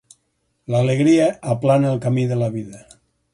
[0.75, 2.83] L'alegria aplana el camí de la vida.